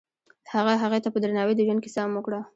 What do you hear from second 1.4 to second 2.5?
د ژوند کیسه هم وکړه.